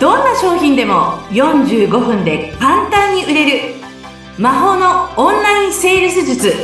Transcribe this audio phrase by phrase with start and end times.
[0.00, 3.74] どんな商品でも45分で簡単に売れる
[4.38, 6.54] 魔法のオンラインセールス術。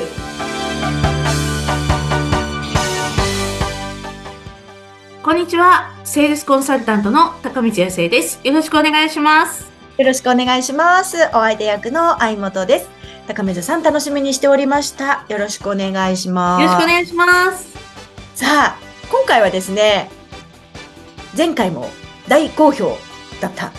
[5.23, 5.95] こんにちは。
[6.03, 8.41] セールスコンサルタントの高道康生です。
[8.43, 9.71] よろしくお願いします。
[9.99, 11.19] よろしくお願いします。
[11.35, 12.89] お相手役の相本です。
[13.27, 15.27] 高水さん楽しみにしておりました。
[15.29, 16.63] よろしくお願いします。
[16.63, 17.77] よろしくお願いします。
[18.35, 18.79] さあ
[19.11, 20.11] 今回はですね
[21.37, 21.91] 前回も
[22.29, 22.97] 大好評
[23.41, 23.73] だった。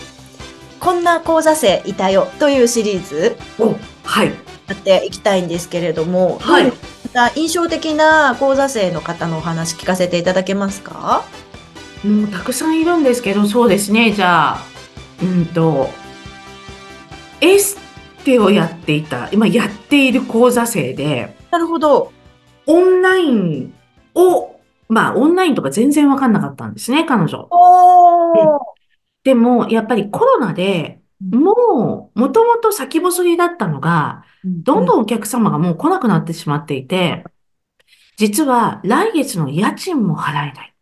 [0.80, 3.36] こんな講座生いたよというシリーズ。
[3.58, 4.28] おはい。
[4.68, 6.66] やっていきたいんですけれども、はい。
[6.66, 6.72] ま
[7.12, 11.24] た印象的な講座生の方のお話聞かせていただけますか？
[12.04, 14.12] もうたくさんいるんですけどそうですね。
[14.12, 14.58] じゃあ
[15.22, 15.88] うんと
[17.40, 17.78] エス
[18.24, 22.12] テをやっていた今やっている講座生でなるほど。
[22.66, 23.74] オンライン
[24.14, 27.48] をまあオンラインとか全然わかんなかったんですね彼女。
[27.50, 28.77] おー
[29.24, 37.24] でもやっぱりコロナでもうもともと先細りだったのがどんどんお客様がもう来なくなってしまっていて、
[38.16, 40.74] 実は来月の家賃も払えない。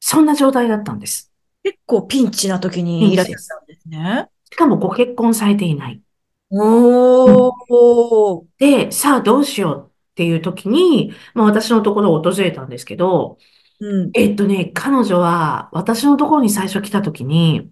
[0.00, 1.32] そんな状態だったんです。
[1.62, 4.28] 結構ピンチな時にいらっしゃったんですね。
[4.52, 6.02] しかもご結婚されていない。
[6.50, 8.46] おー。
[8.58, 13.38] で、さあどうしようっていう時に、まあ私のところを訪れたんですけど、
[13.84, 14.10] うん。
[14.14, 17.70] えっとね、彼女は私のところに最初来た時に、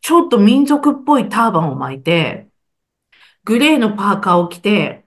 [0.00, 2.48] ちょっと民族っぽいターバンを巻いて、
[3.42, 5.04] グレーのパーカーを着て、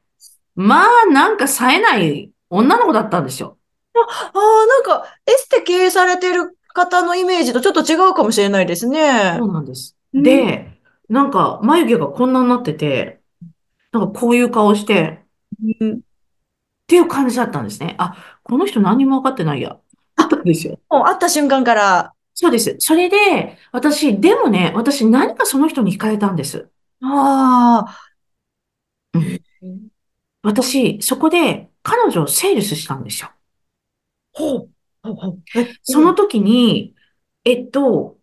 [0.56, 3.58] まあなんか冴えない女の子だったんですよ。
[3.96, 4.00] あ
[4.34, 9.46] あ、なんか、エステ経営されてる方のイメージとちょっと違うかもしれないですねそ。
[9.46, 9.96] うなんです。
[10.14, 10.68] うんで、
[11.08, 13.22] なんか眉毛がこんなになってて、
[13.94, 15.24] なんかこういう顔して、
[15.80, 16.02] うん
[16.92, 17.96] っていう感じだったんですね。
[18.00, 19.78] あ、この人何にも分かってないや。
[20.18, 20.78] あったんですよ。
[20.90, 22.76] もう会った瞬間から、そうです。
[22.80, 26.70] それで、私、でもね、私何かその人に惹かれたんです。
[27.02, 28.12] ああ、
[29.14, 29.90] うん
[30.44, 33.32] 私、そこで彼女をセールスしたんですよ。
[34.34, 34.70] ほう。
[35.04, 36.96] ほうほうえその時に、
[37.46, 38.18] えっと、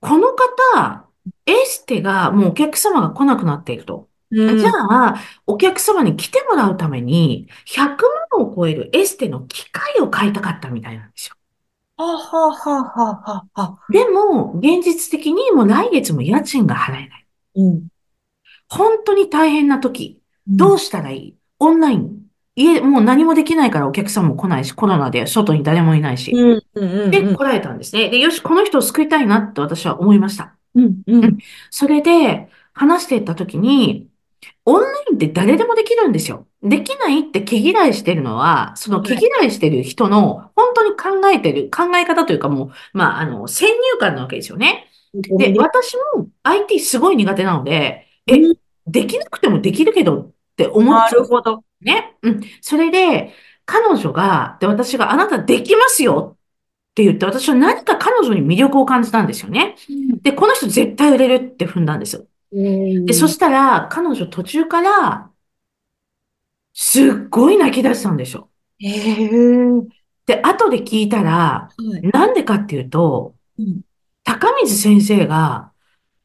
[0.00, 1.08] この方、
[1.46, 4.08] エステがもうお客様が来なくなっていると。
[4.30, 5.16] うんじゃあ、
[5.46, 11.34] お客様に来てもらうために、100万を超えるエステの機械を買いたかったみたいなんですよ。
[11.96, 13.92] はあはあはあはあはあ。
[13.92, 17.26] でも、現実的にもう来月も家賃が払えない。
[17.56, 17.88] うん。
[18.68, 21.36] 本当に大変な時、どうしたらいい？
[21.58, 22.22] オンライン。
[22.54, 26.32] 家、もう何もできないからお客さんも来ないし、コロナで外に誰もいないし。
[26.32, 27.10] うん、うん、うん。
[27.10, 28.10] で、来られたんですね。
[28.10, 30.56] で、よし、この人を救いたいなって私は思いました。
[30.74, 31.38] うん、うん。
[31.70, 34.08] それで、話していった時に、
[34.64, 36.47] オンラインって誰でもできるんですよ。
[36.62, 44.88] できないって毛嫌いしてるのは、その毛嫌いしてる人の本当に考えてる、考え方というかもう、まあ、あの、先入観なわけですよね。
[45.14, 51.62] で、私も IT すごい苦手なので、えうん、できなくてもできるけどって思っなちゃうるほど。
[51.80, 52.16] ね。
[52.22, 52.40] うん。
[52.60, 53.32] それで、
[53.64, 56.38] 彼女が、で、私があなたできますよっ
[56.94, 59.76] て言って、私は何か彼女に魅力を感じたんですよね。
[60.22, 62.26] で、この人絶対売れるって踏んだんですよ。
[62.50, 65.27] うんで、そしたら、彼女途中から、
[66.80, 68.48] すっごい泣き出したんですよ。
[68.78, 69.28] へえ。
[70.26, 73.80] で、後で聞いたら、はいなんでかっていうと、うん
[74.22, 75.72] 高水先生が、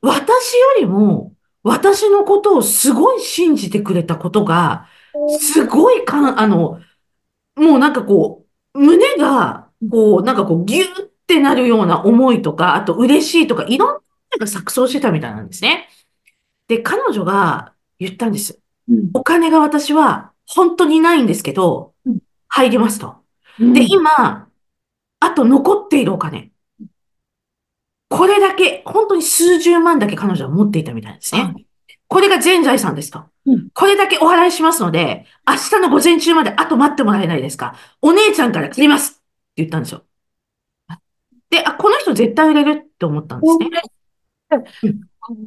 [0.02, 1.34] 私よりも、
[1.64, 4.88] 私のことをすごい信じてくれたことが、
[5.40, 6.82] すごいかん、あの、
[7.56, 14.02] もうなんかこう、胸が、こう、なんかこう、ギューってなるような思いとか、あと嬉しいとか、いろんなの
[14.38, 15.88] が錯綜してたみたいなんですね。
[16.68, 18.60] で、彼女が言ったんです。
[18.90, 23.18] うんお金が私は本当にないんですけどうん、入りますと。
[23.60, 24.48] うんで、今、
[25.20, 26.52] あと残っているお金。
[28.10, 31.66] これだけ、本当に数十万だけ彼女は持っていたみたいですはね。
[32.08, 33.70] これが全財産ですとうん。
[33.74, 39.22] これだけお払いしますので、明日の午前中まであと待ってもらえないですかお姉ちゃんから切りますって
[39.58, 40.04] 言ったんですよ。
[41.50, 43.70] で、あ、この人絶対売れるって思ったんですね。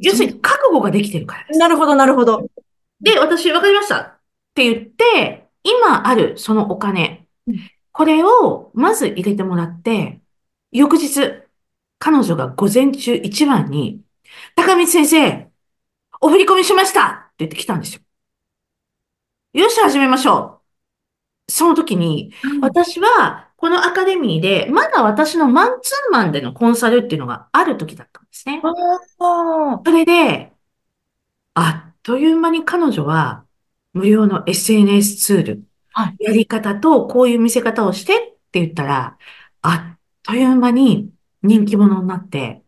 [0.01, 1.59] 要するに覚悟ができてるからです。
[1.59, 2.49] なるほど、なるほど。
[3.01, 4.16] で、私、わかりました
[4.57, 10.19] って言って、今あるそのお金うん、これをまず入れてもらって、
[10.71, 11.43] 翌日、
[11.99, 14.01] 彼女が午前中一番に、
[14.55, 15.49] 高道先生、
[16.19, 18.01] お振り込みしましたって言ってきたんですよ。
[19.53, 20.61] よし、始めましょ
[21.47, 21.51] う。
[21.51, 28.61] その時に、私は、このアカデミーで、まだ私のマンツーマンでのコンサルっていうのがある時だったんですね。
[29.19, 30.51] あそれで、
[31.53, 33.46] あっという間に彼女は、
[33.97, 38.17] 無料の SNS ツール、はいやり方とこういう見せ方をしてっ
[38.51, 39.17] て言ったら、
[39.61, 41.11] あっという間に
[41.41, 42.63] 人気者になって、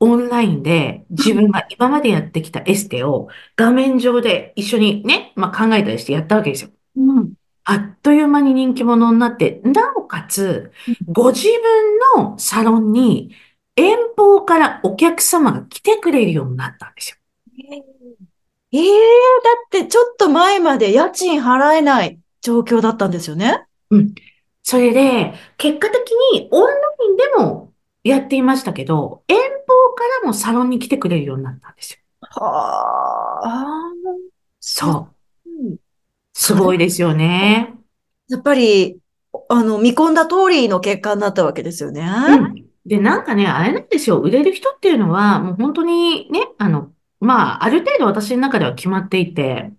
[0.00, 6.70] オンラインで自分が 今までやってきたエステを画面上で一緒にね、まあ、考えたりしてやったわけですよ。
[6.96, 7.32] うん。
[7.64, 10.72] あっという間に人気者になって、なおかつ、
[11.06, 11.48] ご自
[12.14, 13.34] 分のサロンに
[13.76, 17.16] 遠方からお客様が来てくれるようになったんですよ。
[18.72, 23.64] ええだってちょっと前まで家賃払えない状況だったんですよね？
[24.62, 27.72] それで、結果的にオンラインでも
[28.04, 31.98] やっていましたけど、遠方からもサロンに来てくれるようになったんですよ。
[32.20, 33.92] はあ。
[34.60, 35.08] そ
[35.46, 35.50] う。
[35.50, 35.76] うん
[36.40, 37.74] すごいですよね。
[38.28, 38.98] やっぱり、
[39.48, 42.08] あの、見込んだ通りの結果になったわけですよね。
[42.28, 42.64] うん。
[42.86, 44.20] で、なんかね、あれなんですよ。
[44.20, 49.72] 売れる人っていうのは、もう本当にね、あの、まあ、ある程度私の中では決まっていて、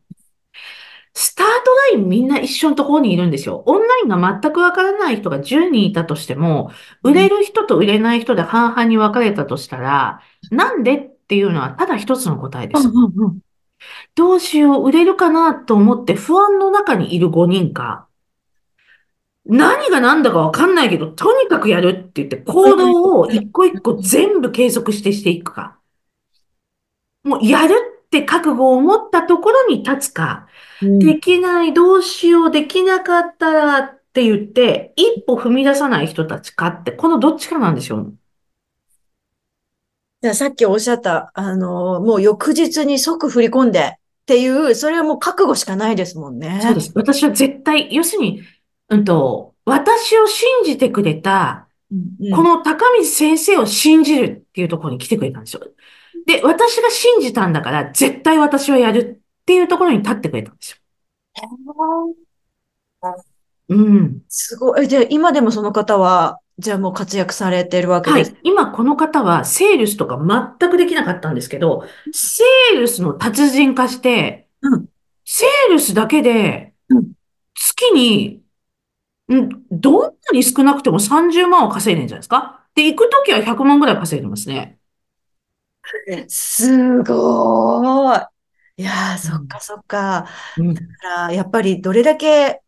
[1.13, 3.63] スタートラインみんな一緒のところにいるんですよ。
[3.65, 6.71] オンラインが全くわからない人が10人いたとしても、
[7.03, 10.21] 売れる人と売れない人で半々に分かれたとしたら、
[10.51, 12.88] なんでっていうのはただ一つの答えです。
[12.88, 13.39] うんうんうん
[14.13, 18.07] どうしよう、売れるかなと思って不安の中にいる5人か、
[19.45, 25.78] 何が何だかわかんないけど、とにかくやるって言って行動を一個一個全部継続してしていくか。
[27.24, 27.75] もうやる
[28.06, 30.48] って覚悟を持ったところに立つか、
[30.81, 38.12] できない、どうしよう、できなかったらって言って、一歩踏み出さない人たちかって、このどっちかなんですよ。
[40.21, 43.94] じゃあさっきおっしゃった、あの、もう翌日に即振り込んでっ
[44.25, 46.60] ていう、それはもう覚悟しかないですもんね。
[46.62, 46.92] そうです。
[46.95, 48.42] 私は絶対、要するに、
[48.89, 51.68] うんと、私を信じてくれた、
[52.33, 55.62] この高水先生を信じるっていうところに来てくれたんですよ。
[56.29, 60.77] で、私が信じたんだから、絶対私はやるっていうところに立ってくれたんですよ。
[63.69, 64.21] うん。
[64.27, 64.85] すごい。
[64.85, 68.31] え、で、今でもその方は、じゃあもう活躍されてるわけです。
[68.31, 68.41] はい。
[68.43, 70.19] 今この方はセールスとか
[70.59, 74.85] 全くできなかったんですけど、セールスの達人化して、うん
[75.25, 77.11] セールスだけでうん、
[77.53, 78.41] 月に、
[79.27, 82.65] うん、どんなに少なくても30万は稼いでるんじゃないですか？
[82.73, 84.78] で、行くときは100万ぐらい稼いでますね。
[86.27, 88.19] すごい。
[88.77, 90.27] いやー、そっかそっか。
[90.57, 90.74] うん。
[90.74, 90.88] だか
[91.27, 92.62] ら、やっぱりどれだけ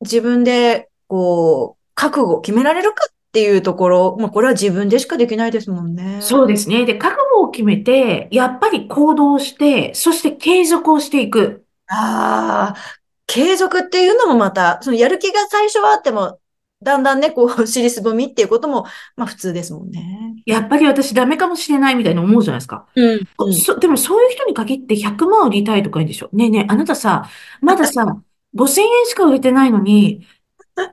[0.00, 6.20] 自分で、こう、覚悟を決められるかっていうところ、まあ、これは自分でしかできないですもんね。
[6.20, 6.84] そうですね。
[6.86, 11.64] で、覚悟を決めて、やっぱり行動して、そして継続をしていく。
[11.88, 16.38] ああ、継続っていうのもまた、そのやる気が最初はあっても、
[16.84, 18.86] だんだんね、こう、尻すぼみっていうことも、
[19.16, 20.34] まあ普通ですもんね。
[20.46, 22.86] やっぱり私ダメかもしれないみたいに思うじゃないですか。
[22.94, 23.16] う
[23.50, 23.54] ん。
[23.54, 26.28] そ、でもそういう人に限って100万売りたいとか言うんでしょ。
[26.32, 27.28] ねえねえ、あなたさ、
[27.60, 28.04] まださ、
[28.54, 30.26] 5000円しか売れてないのに、
[30.74, 30.92] たっ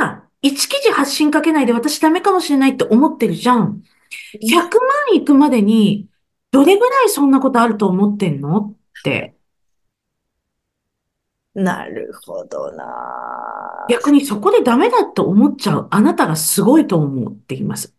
[0.00, 3.82] た1記事発信かけないで私ダメかもしれないって思ってるじゃん。
[4.40, 4.78] 100
[5.12, 6.08] 万いくまでに、
[6.50, 8.74] どれぐらいそんなことあると思ってんのっ
[9.04, 9.37] て。
[11.58, 13.86] なるほどな。
[13.90, 17.94] 逆にそこでダメだと思っちゃうあなたがすごいと思うって言います。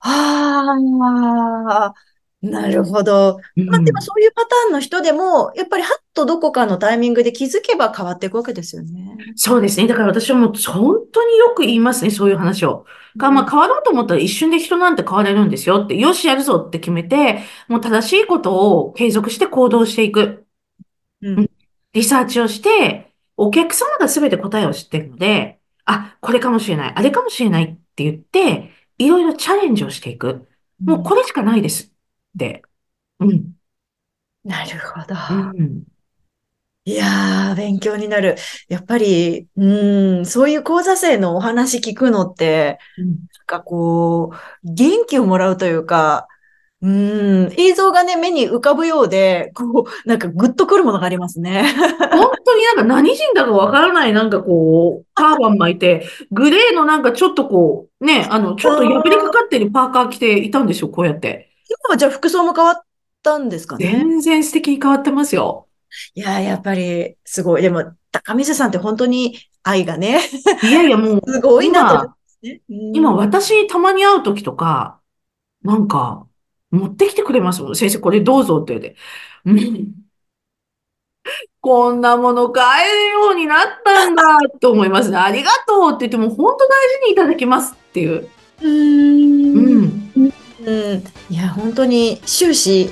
[0.00, 1.94] ああ、
[2.42, 3.38] なるほど。
[3.56, 9.16] うんまあでもそういうパターンの人でも、やっぱりはっとどこかのタイミングで気づけば変わっていくわけですよね。
[9.36, 9.86] そうですね。
[9.86, 12.84] だから私はもう本当によく言いますね、そういう話を。
[13.18, 20.46] かまあ変わろうと思ったら一瞬で人なんて変われるんですよって、よしやるぞって決めて、もう正しいことを継続して行動していく。
[21.22, 21.55] うん
[21.96, 30.48] リサーチをして、お客様が全て答えを知ってるので、あ、これかもしれない、あれかもしれないって言って、いろいろチャレンジをしていく。
[30.80, 31.90] もうこれしかないですっ
[32.38, 32.62] て。
[33.20, 33.54] うん。
[34.44, 35.14] なるほど。
[35.58, 35.84] うん。
[36.84, 38.36] いやー、勉強になる。
[38.68, 44.36] やっぱり、うーん、そういう講座生のお話聞くのって、うんなんかこう、
[44.72, 46.28] 元気をもらうというか、
[46.82, 51.64] うーん、映像がね、目に浮かぶようで、こう、なんかグッとくるものがありますね。
[52.12, 61.50] 本当になんか何人だかわからないなんかこう、ターバン巻いて、グレーのなんかちょっとこう、ね、あの、ちょっと破りかかってるパーカー着ていたんですよ、こうやって。
[61.68, 62.80] 今はじゃあ服装も変わっ
[63.22, 63.86] たんですかね？
[63.86, 65.66] 全然素敵に変わってますよ。
[66.14, 67.62] いやー、やっぱり、すごい。
[67.62, 70.20] でも、高水さんって本当に愛がね、
[70.62, 72.60] いやいやもう、 すごいなね。
[72.68, 75.00] うん今私たまに会う時とか、
[75.62, 76.26] なんか、
[76.76, 77.76] 持ってきてくれますもん。
[77.76, 78.94] 先生、これどうぞって言。
[79.46, 80.06] うん
[81.60, 84.22] こんなもの買えるようになったんだ
[84.60, 85.16] と思いますね。
[85.16, 88.28] ありがとうって言っても、本当大事にいただきますっていう。
[88.60, 90.32] うーんうん。
[90.64, 92.90] うん、いや、本当に終始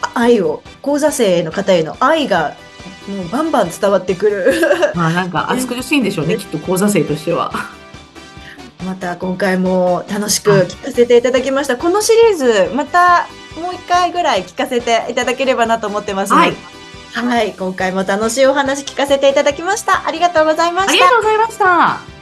[0.00, 2.56] あ愛を、講座生の方への愛が
[3.08, 4.92] もうバンバン伝わってくる。
[4.94, 7.52] まあなんか暑苦しいんでしょうね、 きっと講座生としては。
[8.86, 11.76] また今回も楽しく聞かせていただきました。
[11.76, 12.36] このシリー
[12.68, 13.26] ズ、また
[13.60, 16.42] もう一回ぐらい聞かせていただければなと思ってますので。
[16.46, 16.56] はい。
[17.26, 17.54] はい。
[17.58, 20.06] 今回も楽しいお話聞かせていただきました。
[20.06, 21.08] ありがとうございましたありが。
[21.08, 22.15] とうございました。